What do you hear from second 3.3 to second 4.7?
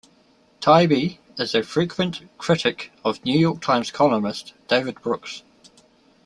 York Times" columnist